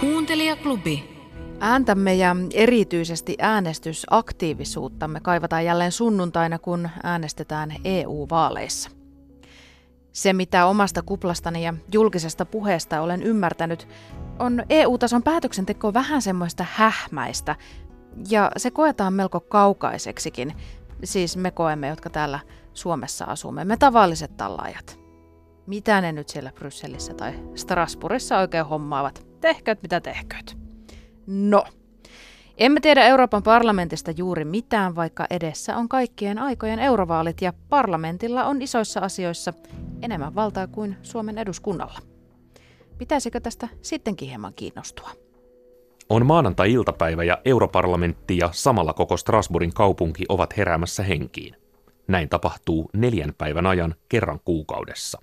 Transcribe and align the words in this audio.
Kuuntelijaklubi. 0.00 1.18
Ääntämme 1.60 2.14
ja 2.14 2.36
erityisesti 2.54 3.36
äänestysaktiivisuuttamme 3.38 5.20
kaivataan 5.20 5.64
jälleen 5.64 5.92
sunnuntaina, 5.92 6.58
kun 6.58 6.88
äänestetään 7.02 7.74
EU-vaaleissa. 7.84 8.90
Se, 10.12 10.32
mitä 10.32 10.66
omasta 10.66 11.02
kuplastani 11.02 11.64
ja 11.64 11.74
julkisesta 11.92 12.44
puheesta 12.44 13.00
olen 13.00 13.22
ymmärtänyt, 13.22 13.88
on 14.38 14.62
EU-tason 14.70 15.22
päätöksenteko 15.22 15.94
vähän 15.94 16.22
semmoista 16.22 16.66
hähmäistä, 16.72 17.56
ja 18.30 18.50
se 18.56 18.70
koetaan 18.70 19.12
melko 19.12 19.40
kaukaiseksikin. 19.40 20.56
Siis 21.04 21.36
me 21.36 21.50
koemme, 21.50 21.88
jotka 21.88 22.10
täällä 22.10 22.40
Suomessa 22.72 23.24
asumme, 23.24 23.64
me 23.64 23.76
tavalliset 23.76 24.36
tallaajat. 24.36 24.98
Mitä 25.66 26.00
ne 26.00 26.12
nyt 26.12 26.28
siellä 26.28 26.52
Brysselissä 26.54 27.14
tai 27.14 27.32
Strasbourgissa 27.54 28.38
oikein 28.38 28.66
hommaavat? 28.66 29.27
Tehkööt 29.40 29.82
mitä 29.82 30.00
tehkööt. 30.00 30.56
No, 31.26 31.64
emme 32.58 32.80
tiedä 32.80 33.04
Euroopan 33.04 33.42
parlamentista 33.42 34.10
juuri 34.10 34.44
mitään, 34.44 34.96
vaikka 34.96 35.26
edessä 35.30 35.76
on 35.76 35.88
kaikkien 35.88 36.38
aikojen 36.38 36.78
eurovaalit 36.78 37.42
ja 37.42 37.52
parlamentilla 37.68 38.44
on 38.44 38.62
isoissa 38.62 39.00
asioissa 39.00 39.52
enemmän 40.02 40.34
valtaa 40.34 40.66
kuin 40.66 40.96
Suomen 41.02 41.38
eduskunnalla. 41.38 41.98
Pitäisikö 42.98 43.40
tästä 43.40 43.68
sittenkin 43.82 44.28
hieman 44.28 44.54
kiinnostua? 44.54 45.10
On 46.08 46.26
maanantai-iltapäivä 46.26 47.24
ja 47.24 47.38
europarlamentti 47.44 48.36
ja 48.36 48.48
samalla 48.52 48.92
koko 48.92 49.16
Strasbourgin 49.16 49.74
kaupunki 49.74 50.24
ovat 50.28 50.56
heräämässä 50.56 51.02
henkiin. 51.02 51.56
Näin 52.08 52.28
tapahtuu 52.28 52.90
neljän 52.92 53.34
päivän 53.38 53.66
ajan 53.66 53.94
kerran 54.08 54.40
kuukaudessa. 54.44 55.22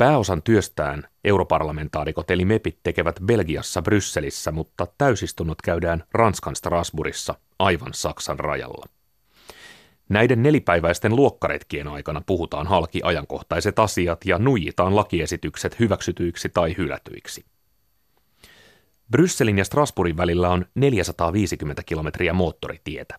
Pääosan 0.00 0.42
työstään 0.42 1.08
europarlamentaarikot 1.24 2.30
eli 2.30 2.44
MEPit 2.44 2.78
tekevät 2.82 3.20
Belgiassa 3.24 3.82
Brysselissä, 3.82 4.52
mutta 4.52 4.86
täysistunnot 4.98 5.62
käydään 5.62 6.04
Ranskan 6.12 6.56
Strasbourgissa 6.56 7.34
aivan 7.58 7.94
Saksan 7.94 8.38
rajalla. 8.38 8.86
Näiden 10.08 10.42
nelipäiväisten 10.42 11.16
luokkaretkien 11.16 11.88
aikana 11.88 12.20
puhutaan 12.26 12.66
halki 12.66 13.00
ajankohtaiset 13.04 13.78
asiat 13.78 14.24
ja 14.24 14.38
nuijitaan 14.38 14.96
lakiesitykset 14.96 15.78
hyväksytyiksi 15.78 16.48
tai 16.48 16.74
hylätyiksi. 16.78 17.44
Brysselin 19.10 19.58
ja 19.58 19.64
Strasbourgin 19.64 20.16
välillä 20.16 20.48
on 20.48 20.66
450 20.74 21.82
kilometriä 21.86 22.32
moottoritietä. 22.32 23.18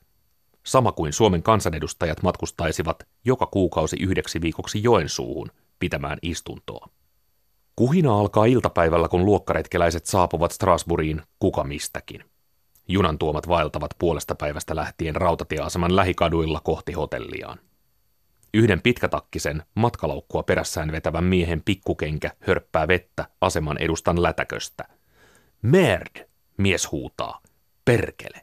Sama 0.64 0.92
kuin 0.92 1.14
Suomen 1.14 1.44
kansanedustajat 1.44 2.24
matkustaisivat 2.24 3.04
joka 3.26 3.46
kuukausi 3.46 3.98
yhdeksi 4.00 4.42
viikoksi 4.42 4.84
Joensuuhun 4.84 5.52
pitämään 5.82 6.18
istuntoa. 6.22 6.90
Kuhina 7.76 8.20
alkaa 8.20 8.46
iltapäivällä, 8.46 9.08
kun 9.08 9.26
luokkaretkeläiset 9.26 10.06
saapuvat 10.06 10.52
Strasbourgiin 10.52 11.22
kuka 11.40 11.64
mistäkin. 11.64 12.24
Junan 12.88 13.18
tuomat 13.18 13.48
vaeltavat 13.48 13.92
puolesta 14.00 14.36
päivästä 14.36 14.76
lähtien 14.76 15.16
rautatieaseman 15.16 15.96
lähikaduilla 15.96 16.60
kohti 16.60 16.92
hotelliaan. 16.92 17.60
Yhden 18.54 18.82
pitkätakkisen 18.82 19.64
matkalaukkua 19.76 20.44
perässään 20.44 20.92
vetävän 20.92 21.24
miehen 21.24 21.62
pikkukenkä 21.66 22.32
hörppää 22.40 22.88
vettä 22.88 23.28
aseman 23.42 23.78
edustan 23.78 24.24
lätäköstä. 24.24 24.84
Merd, 25.62 26.28
mies 26.58 26.92
huutaa. 26.92 27.42
Perkele. 27.86 28.42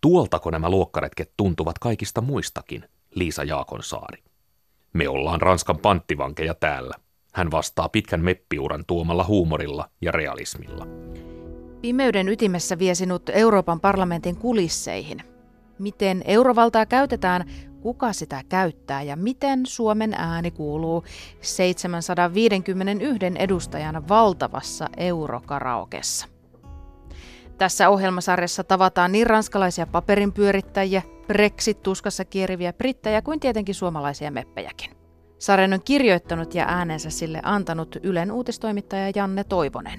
Tuoltako 0.00 0.50
nämä 0.50 0.70
luokkaretket 0.70 1.32
tuntuvat 1.36 1.78
kaikista 1.78 2.20
muistakin, 2.20 2.88
Liisa 3.14 3.44
Jaakonsaari. 3.44 4.22
Me 4.94 5.08
ollaan 5.08 5.40
Ranskan 5.40 5.78
panttivankeja 5.78 6.54
täällä. 6.54 6.94
Hän 7.32 7.50
vastaa 7.50 7.88
pitkän 7.88 8.20
meppiuran 8.20 8.84
tuomalla 8.86 9.24
huumorilla 9.24 9.88
ja 10.00 10.12
realismilla. 10.12 10.86
Pimeyden 11.80 12.28
ytimessä 12.28 12.78
vie 12.78 12.94
sinut 12.94 13.30
Euroopan 13.32 13.80
parlamentin 13.80 14.36
kulisseihin. 14.36 15.22
Miten 15.78 16.22
eurovaltaa 16.24 16.86
käytetään, 16.86 17.44
kuka 17.80 18.12
sitä 18.12 18.42
käyttää 18.48 19.02
ja 19.02 19.16
miten 19.16 19.66
Suomen 19.66 20.14
ääni 20.14 20.50
kuuluu 20.50 21.04
751 21.40 23.26
edustajan 23.38 24.08
valtavassa 24.08 24.88
eurokaraokessa. 24.96 26.26
Tässä 27.58 27.88
ohjelmasarjassa 27.88 28.64
tavataan 28.64 29.12
niin 29.12 29.26
ranskalaisia 29.26 29.86
paperinpyörittäjiä, 29.86 31.02
Brexit-tuskassa 31.26 32.24
kieriviä 32.24 32.72
brittejä 32.72 33.22
kuin 33.22 33.40
tietenkin 33.40 33.74
suomalaisia 33.74 34.30
meppejäkin. 34.30 34.90
Sarjan 35.38 35.72
on 35.72 35.82
kirjoittanut 35.84 36.54
ja 36.54 36.64
äänensä 36.68 37.10
sille 37.10 37.40
antanut 37.42 37.96
Ylen 38.02 38.32
uutistoimittaja 38.32 39.12
Janne 39.14 39.44
Toivonen. 39.44 39.98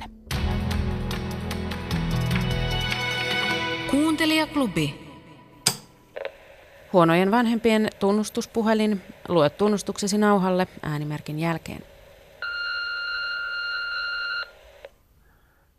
Kuuntelijaklubi. 3.91 5.05
Huonojen 6.93 7.31
vanhempien 7.31 7.87
tunnustuspuhelin. 7.99 9.01
Lue 9.29 9.49
tunnustuksesi 9.49 10.17
nauhalle 10.17 10.67
äänimerkin 10.83 11.39
jälkeen. 11.39 11.81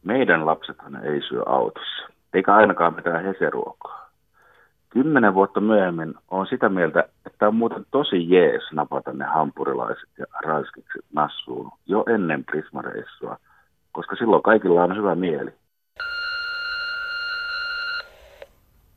Meidän 0.05 0.47
lapsethan 0.47 1.05
ei 1.05 1.21
syö 1.29 1.43
autossa, 1.47 2.09
eikä 2.35 2.55
ainakaan 2.55 2.95
mitään 2.95 3.25
heseruokaa. 3.25 4.06
Kymmenen 4.97 5.35
vuotta 5.35 5.61
myöhemmin 5.61 6.15
on 6.31 6.47
sitä 6.47 6.69
mieltä, 6.69 7.05
että 7.27 7.49
on 7.49 7.55
muuten 7.55 7.85
tosi 7.91 8.31
jees 8.31 8.63
napata 8.73 9.13
ne 9.13 9.25
hampurilaiset 9.25 10.09
ja 10.19 10.25
raiskikset 10.45 11.05
nassuun 11.15 11.71
jo 11.87 12.05
ennen 12.15 12.45
prismareissua, 12.45 13.37
koska 13.93 14.17
silloin 14.17 14.43
kaikilla 14.43 14.85
on 14.85 14.97
hyvä 14.97 15.15
mieli. 15.15 15.51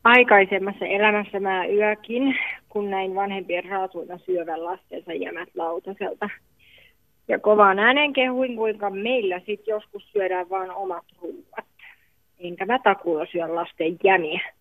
Aikaisemmassa 0.04 0.86
elämässä 0.86 1.40
mä 1.40 1.66
yökin, 1.66 2.36
kun 2.70 2.90
näin 2.90 3.16
vanhempien 3.16 3.66
raatuina 3.70 4.18
syövän 4.18 4.64
lastensa 4.64 5.14
jämät 5.14 5.50
lautaselta. 5.56 6.30
Ja 7.28 7.40
kovaan 7.40 7.80
äänen 7.80 8.14
kehuin, 8.14 8.56
kuinka 8.56 8.90
meillä 8.90 9.40
sit 9.40 9.68
joskus 9.68 10.12
syödään 10.12 10.50
vaan 10.50 10.72
omat 10.72 11.06
ruuat. 11.22 11.66
Enkä 12.40 12.66
mä 12.66 12.80
takuulla 12.84 13.26
syö 13.32 13.56
lasten 13.56 13.98
jämiä. 14.04 14.59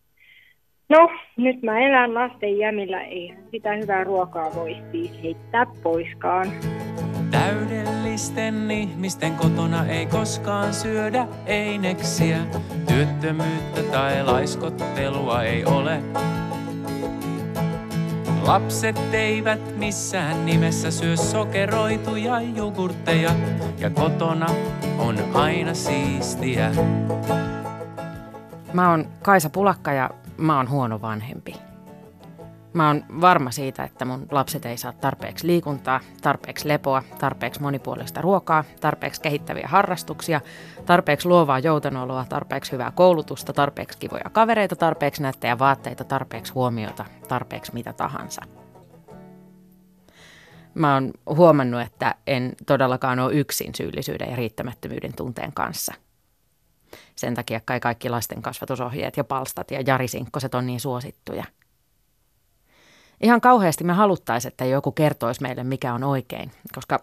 No, 0.91 1.10
nyt 1.37 1.62
mä 1.62 1.78
elän 1.78 2.15
lasten 2.15 2.59
jämillä, 2.59 3.00
ei 3.00 3.34
sitä 3.50 3.72
hyvää 3.72 4.04
ruokaa 4.04 4.54
voi 4.54 4.76
siis 4.93 5.22
heittää 5.22 5.66
poiskaan. 5.82 6.49
Täydellisten 7.31 8.71
ihmisten 8.71 9.32
kotona 9.32 9.87
ei 9.87 10.06
koskaan 10.06 10.75
syödä 10.75 11.26
eineksiä. 11.47 12.38
Työttömyyttä 12.88 13.82
tai 13.93 14.25
laiskottelua 14.25 15.43
ei 15.43 15.65
ole. 15.65 16.00
Lapset 18.47 19.15
eivät 19.15 19.76
missään 19.76 20.47
nimessä 20.47 20.91
syö 20.91 21.16
sokeroituja 21.16 22.41
jogurtteja 22.41 23.31
ja 23.78 23.91
kotona 23.91 24.47
on 24.99 25.16
aina 25.34 25.75
siistiä. 25.75 26.70
Mä 28.73 28.91
oon 28.91 29.09
Kaisa 29.23 29.51
Pulakka 29.51 29.93
ja 29.93 30.11
mä 30.37 30.56
oon 30.56 30.71
huono 30.71 31.01
vanhempi. 31.01 31.55
Mä 32.73 32.87
oon 32.89 33.05
varma 33.21 33.51
siitä, 33.51 33.84
että 33.84 34.05
mun 34.05 34.27
lapset 34.31 34.67
ei 34.67 34.77
saa 34.77 34.93
tarpeeksi 34.93 35.47
liikuntaa, 35.47 36.01
tarpeeksi 36.23 36.69
lepoa, 36.69 37.03
tarpeeksi 37.19 37.61
monipuolista 37.61 38.21
ruokaa, 38.21 38.65
tarpeeksi 38.81 39.21
kehittäviä 39.21 39.69
harrastuksia, 39.69 40.41
tarpeeksi 40.87 41.29
luovaa 41.29 41.59
joutenoloa, 41.59 42.25
tarpeeksi 42.29 42.73
hyvää 42.73 42.91
koulutusta, 42.91 43.53
tarpeeksi 43.53 43.99
kivoja 43.99 44.31
kavereita, 44.33 44.77
tarpeeksi 44.77 45.23
nättejä 45.23 45.59
vaatteita, 45.59 46.05
tarpeeksi 46.05 46.53
huomiota, 46.53 47.05
tarpeeksi 47.29 47.75
mitä 47.75 47.93
tahansa. 47.93 48.43
Mä 50.75 50.95
oon 50.95 51.11
huomannut, 51.27 51.81
että 51.81 52.15
en 52.27 52.53
todellakaan 52.67 53.19
ole 53.19 53.35
yksin 53.35 53.75
syyllisyyden 53.75 54.31
ja 54.31 54.37
riittämättömyyden 54.37 55.12
tunteen 55.17 55.53
kanssa. 55.53 55.94
Sen 57.19 57.35
takia 57.35 57.61
kai 57.65 57.81
kaikki 57.81 58.09
lasten 58.09 58.43
kasvatusohjeet 58.43 59.17
ja 59.17 59.25
palstat 59.25 59.70
ja 59.70 59.81
jarisinkkoset 59.87 60.55
on 60.55 60.67
niin 60.67 60.81
suosittuja– 60.81 61.44
Ihan 63.23 63.41
kauheasti 63.41 63.85
me 63.85 63.93
haluttaisiin, 63.93 64.53
että 64.53 64.65
joku 64.65 64.93
kertoisi 64.93 65.43
meille, 65.43 65.65
mikä 65.65 65.94
on 65.94 66.05
oikein, 66.05 66.53
koska 66.75 66.99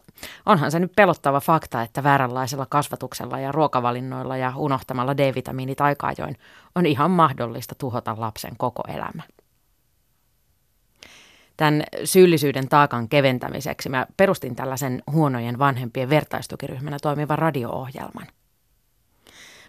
onhan 0.45 0.71
se 0.71 0.79
nyt 0.79 0.91
pelottava 0.95 1.39
fakta, 1.39 1.81
että 1.81 2.03
vääränlaisella 2.03 2.65
kasvatuksella 2.69 3.39
ja 3.39 3.51
ruokavalinnoilla 3.51 4.37
ja 4.37 4.53
unohtamalla 4.55 5.17
D-vitamiinit 5.17 5.81
aika 5.81 6.07
ajoin 6.07 6.37
on 6.75 6.85
ihan 6.85 7.11
mahdollista 7.11 7.75
tuhota 7.75 8.15
lapsen 8.17 8.53
koko 8.57 8.83
elämä. 8.87 9.23
Tämän 11.57 11.83
syyllisyyden 12.03 12.69
taakan 12.69 13.09
keventämiseksi 13.09 13.89
mä 13.89 14.07
perustin 14.17 14.55
tällaisen 14.55 15.03
huonojen 15.11 15.59
vanhempien 15.59 16.09
vertaistukiryhmänä 16.09 16.97
toimivan 17.01 17.39
radio-ohjelman. 17.39 18.27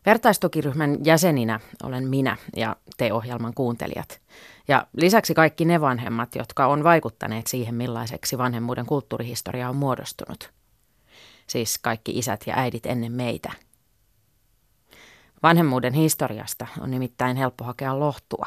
Vertaistukiryhmän 0.07 0.99
jäseninä 1.05 1.61
olen 1.83 2.09
minä 2.09 2.37
ja 2.57 2.77
te 2.97 3.13
ohjelman 3.13 3.55
kuuntelijat– 3.55 4.19
ja 4.69 4.87
lisäksi 4.97 5.35
kaikki 5.35 5.65
ne 5.65 5.81
vanhemmat, 5.81 6.35
jotka 6.35 6.67
on 6.67 6.85
vaikuttaneet 6.85 7.47
siihen, 7.47 7.75
millaiseksi 7.75 8.39
vanhemmuuden 8.39 8.87
kulttuurihistoria 8.87 9.69
on 9.69 9.77
muodostunut. 9.77 10.51
Siis 11.47 11.79
kaikki 11.79 12.19
isät 12.19 12.45
ja 12.47 12.55
äidit 12.57 12.87
ennen 12.87 13.13
meitä, 13.13 13.53
Vanhemmuuden 15.43 15.93
historiasta 15.93 16.67
on 16.81 16.91
nimittäin 16.91 17.37
helppo 17.37 17.65
hakea 17.65 18.01
lohtua. 18.01 18.47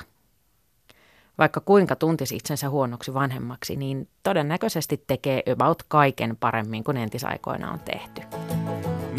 Vaikka 1.38 1.59
kuinka 1.59 1.95
tuntisi 1.95 2.35
itsensä 2.35 2.69
huonoksi 2.69 3.13
vanhemmaksi, 3.13 3.75
niin 3.75 4.09
todennäköisesti 4.23 5.03
tekee 5.07 5.44
about 5.53 5.83
kaiken 5.88 6.38
paremmin 6.39 6.83
kuin 6.83 6.97
entisaikoina 6.97 7.71
on 7.71 7.79
tehty. 7.79 8.21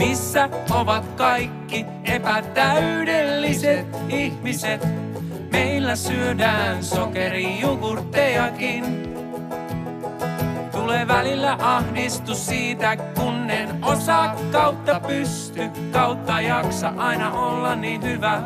Missä 0.01 0.49
ovat 0.71 1.07
kaikki 1.17 1.87
epätäydelliset 2.05 3.87
ihmiset? 4.09 4.87
Meillä 5.53 5.97
syödään 5.97 6.85
sokerijogurttejakin. 6.85 8.85
Tulee 10.73 11.09
välillä 11.09 11.57
ahdistus 11.61 12.47
siitä, 12.47 12.97
kun 12.97 13.51
en 13.51 13.85
osaa 13.85 14.37
kautta 14.53 15.01
pysty, 15.01 15.71
kautta 15.93 16.41
jaksa 16.41 16.93
aina 16.97 17.33
olla 17.33 17.75
niin 17.75 18.03
hyvä. 18.03 18.43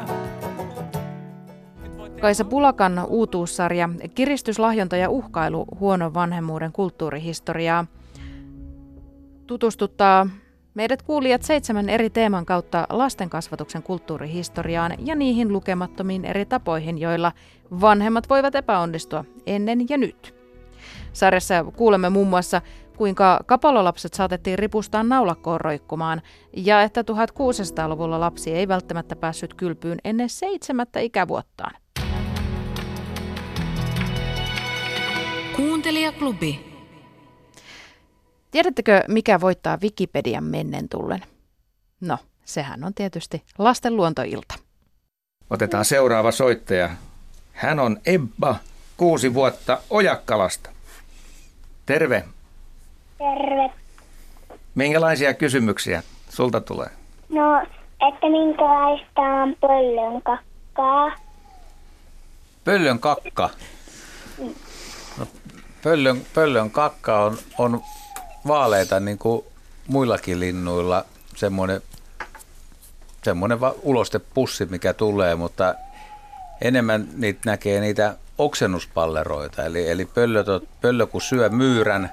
Kaisa 2.21 2.45
Pulakan 2.45 3.07
uutuussarja 3.09 3.89
Kiristys, 4.15 4.59
lahjonta 4.59 4.97
ja 4.97 5.11
uhkailu 5.11 5.65
huonon 5.81 6.15
vanhemmuuden 6.15 6.73
kulttuurihistoriaa 6.73 7.87
tutustuttaa 9.47 10.27
meidät 10.75 11.03
kuulijat 11.03 11.43
seitsemän 11.43 11.89
eri 11.89 12.11
teeman 12.11 12.47
kautta 12.47 12.87
lastenkasvatuksen 12.91 13.83
kulttuurihistoriaan 13.83 14.93
ja 14.99 15.15
niihin 15.15 15.53
lukemattomiin 15.53 16.25
eri 16.25 16.47
tapoihin, 16.47 16.99
joilla 16.99 17.33
vanhemmat 17.81 18.31
voivat 18.31 18.55
epäonnistua 18.55 19.25
ennen 19.47 19.89
ja 19.89 19.99
nyt. 19.99 20.35
Sarjassa 21.13 21.65
kuulemme 21.77 22.11
muun 22.11 22.29
muassa, 22.29 22.63
kuinka 22.97 23.41
kapalolapset 23.47 24.15
saatettiin 24.15 24.59
ripustaa 24.59 25.03
naulakkoon 25.03 25.61
roikkumaan 25.61 26.23
ja 26.57 26.83
että 26.83 27.03
1600-luvulla 27.03 28.21
lapsi 28.21 28.55
ei 28.55 28.69
välttämättä 28.69 29.17
päässyt 29.17 29.55
kylpyyn 29.55 29.99
ennen 30.05 30.29
seitsemättä 30.29 31.01
ikävuottaan. 31.01 31.75
Kuuntelijaklubi. 35.57 36.74
Tiedättekö, 38.55 39.03
mikä 39.09 39.41
voittaa 39.41 39.79
Wikipedian 39.83 40.45
mennen 40.45 40.89
tullen? 40.89 41.23
No, 42.01 42.19
sehän 42.45 42.85
on 42.85 42.95
tietysti 42.95 43.43
lasten 43.59 43.97
luontoilta. 43.97 44.55
Otetaan 45.51 45.85
seuraava 45.85 46.33
soittaja. 46.33 46.91
Hän 47.53 47.81
on 47.81 48.01
Ebba, 48.07 48.57
kuusi 48.97 49.35
vuotta 49.35 49.79
Ojakkalasta. 49.91 50.71
Terve. 51.87 52.25
Terve. 53.19 53.71
Minkälaisia 54.75 55.35
kysymyksiä 55.35 56.03
sulta 56.29 56.61
tulee? 56.61 56.91
No, 57.29 57.63
että 58.09 58.31
minkälaista 58.31 59.21
on 59.21 59.57
pöllön 59.61 60.23
kakkaa? 60.23 61.13
Pöllön 62.65 62.99
kakka. 62.99 63.51
No, 65.19 65.27
pöllön, 65.83 66.23
pöllön 66.35 66.71
kakka 66.71 67.25
on, 67.25 67.39
on 67.59 67.83
vaaleita 68.47 69.01
niin 69.01 69.19
kuin 69.19 69.45
muillakin 69.89 70.41
linnuilla 70.41 71.05
semmoinen, 71.37 71.83
semmoinen 73.25 73.59
ulostepussi, 73.83 74.67
mikä 74.67 74.93
tulee, 74.93 75.35
mutta 75.35 75.75
enemmän 76.61 77.09
niitä 77.17 77.41
näkee 77.45 77.81
niitä 77.81 78.17
oksennuspalleroita. 78.39 79.65
Eli, 79.65 79.91
eli 79.91 80.05
pöllö, 80.05 80.45
pöllö 80.81 81.07
kun 81.07 81.23
syö 81.23 81.49
myyrän, 81.49 82.11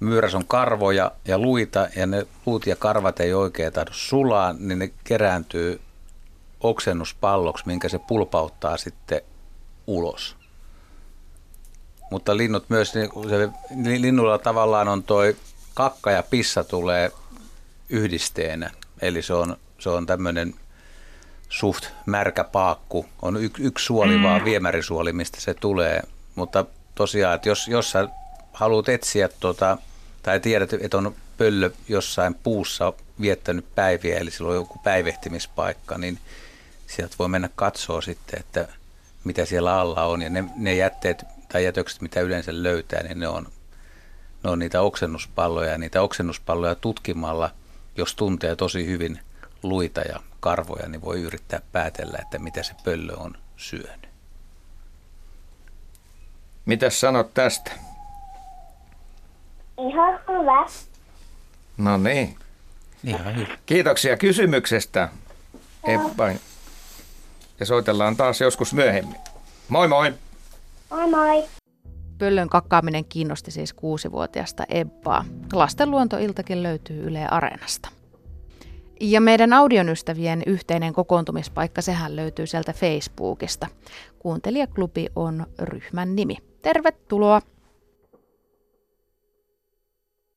myyräs 0.00 0.34
on 0.34 0.46
karvoja 0.46 1.10
ja 1.24 1.38
luita 1.38 1.88
ja 1.96 2.06
ne 2.06 2.26
luut 2.46 2.66
ja 2.66 2.76
karvat 2.76 3.20
ei 3.20 3.34
oikein 3.34 3.72
tahdo 3.72 3.90
sulaa, 3.92 4.54
niin 4.58 4.78
ne 4.78 4.90
kerääntyy 5.04 5.80
oksennuspalloksi, 6.60 7.66
minkä 7.66 7.88
se 7.88 7.98
pulpauttaa 7.98 8.76
sitten 8.76 9.20
ulos. 9.86 10.41
Mutta 12.12 12.36
linnut 12.36 12.64
myös, 12.68 12.94
niin 12.94 13.10
se, 13.28 13.48
linnulla 14.00 14.38
tavallaan 14.38 14.88
on 14.88 15.02
toi 15.02 15.36
kakka 15.74 16.10
ja 16.10 16.22
pissa 16.22 16.64
tulee 16.64 17.10
yhdisteenä. 17.88 18.70
Eli 19.02 19.22
se 19.22 19.34
on, 19.34 19.56
se 19.78 19.88
on 19.88 20.06
tämmöinen 20.06 20.54
suht 21.48 21.86
märkä 22.06 22.44
paakku. 22.44 23.06
On 23.22 23.36
y, 23.36 23.50
yksi 23.58 23.84
suoli 23.84 24.16
mm. 24.16 24.22
vaan, 24.22 24.44
viemärisuoli, 24.44 25.12
mistä 25.12 25.40
se 25.40 25.54
tulee. 25.54 26.02
Mutta 26.34 26.64
tosiaan, 26.94 27.34
että 27.34 27.48
jos, 27.48 27.68
jos 27.68 27.90
sä 27.90 28.08
haluat 28.52 28.88
etsiä 28.88 29.28
tota, 29.40 29.78
tai 30.22 30.40
tiedät, 30.40 30.72
että 30.72 30.96
on 30.96 31.14
pöllö 31.38 31.70
jossain 31.88 32.34
puussa 32.34 32.92
viettänyt 33.20 33.74
päiviä, 33.74 34.18
eli 34.18 34.30
sillä 34.30 34.50
on 34.50 34.56
joku 34.56 34.78
päivehtimispaikka, 34.78 35.98
niin 35.98 36.18
sieltä 36.86 37.16
voi 37.18 37.28
mennä 37.28 37.48
katsoa 37.54 38.00
sitten, 38.00 38.40
että 38.40 38.68
mitä 39.24 39.44
siellä 39.44 39.80
alla 39.80 40.04
on. 40.04 40.22
Ja 40.22 40.30
ne, 40.30 40.44
ne 40.56 40.74
jätteet, 40.74 41.24
tai 41.52 41.64
jätökset, 41.64 42.00
mitä 42.00 42.20
yleensä 42.20 42.62
löytää, 42.62 43.02
niin 43.02 43.20
ne 43.20 43.28
on, 43.28 43.46
ne 44.44 44.50
on 44.50 44.58
niitä 44.58 44.80
oksennuspalloja. 44.80 45.70
Ja 45.70 45.78
niitä 45.78 46.02
oksennuspalloja 46.02 46.74
tutkimalla, 46.74 47.50
jos 47.96 48.14
tuntee 48.14 48.56
tosi 48.56 48.86
hyvin 48.86 49.20
luita 49.62 50.00
ja 50.00 50.20
karvoja, 50.40 50.88
niin 50.88 51.02
voi 51.02 51.22
yrittää 51.22 51.60
päätellä, 51.72 52.18
että 52.22 52.38
mitä 52.38 52.62
se 52.62 52.74
pöllö 52.84 53.14
on 53.16 53.36
syönyt. 53.56 54.08
Mitäs 56.66 57.00
sanot 57.00 57.34
tästä? 57.34 57.70
Ihan 59.90 60.20
hyvä. 60.28 60.66
No 61.76 61.96
niin. 61.96 62.36
Ihan 63.04 63.36
hyvä. 63.36 63.58
Kiitoksia 63.66 64.16
kysymyksestä, 64.16 65.08
Ebba. 65.84 66.28
Ja 67.60 67.66
soitellaan 67.66 68.16
taas 68.16 68.40
joskus 68.40 68.74
myöhemmin. 68.74 69.20
Moi 69.68 69.88
moi! 69.88 70.14
Moi 70.92 71.10
moi. 71.10 71.44
Pöllön 72.18 72.48
kakkaaminen 72.48 73.04
kiinnosti 73.04 73.50
siis 73.50 73.72
kuusivuotiaasta 73.72 74.64
Ebbaa. 74.68 75.24
Lasten 75.52 75.90
luontoiltakin 75.90 76.62
löytyy 76.62 77.02
Yle 77.06 77.26
Areenasta. 77.26 77.88
Ja 79.00 79.20
meidän 79.20 79.52
audionystävien 79.52 80.42
yhteinen 80.46 80.92
kokoontumispaikka, 80.92 81.82
sehän 81.82 82.16
löytyy 82.16 82.46
sieltä 82.46 82.72
Facebookista. 82.72 83.66
Kuuntelijaklubi 84.18 85.06
on 85.16 85.46
ryhmän 85.58 86.16
nimi. 86.16 86.36
Tervetuloa! 86.62 87.42